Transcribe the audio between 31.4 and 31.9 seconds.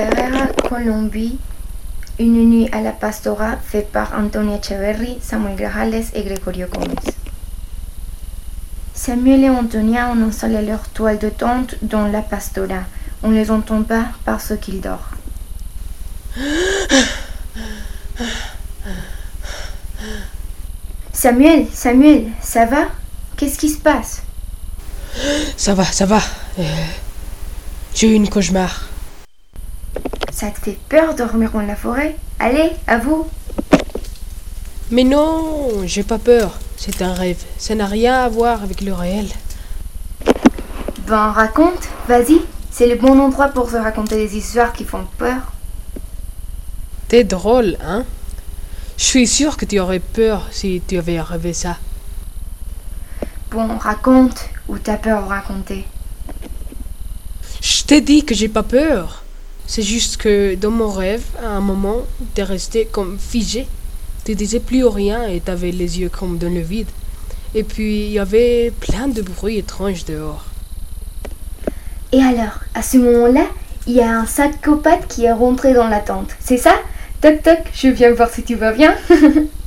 dans la